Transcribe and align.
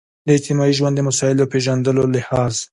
د 0.25 0.27
اجتماعي 0.37 0.73
ژوند 0.79 0.95
د 0.97 1.01
مسایلو 1.09 1.49
پېژندلو 1.51 2.03
لحاظ. 2.15 2.53